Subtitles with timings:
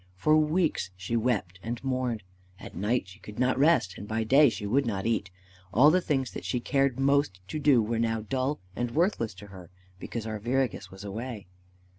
[0.15, 2.23] For weeks she wept and mourned.
[2.59, 5.29] At night she could not rest, and by day she would not eat.
[5.71, 9.35] All the things that she had cared most to do were now dull and worthless
[9.35, 9.69] to her
[9.99, 11.45] because Arviragus was away.